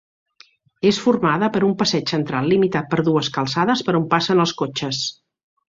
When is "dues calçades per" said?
3.11-3.97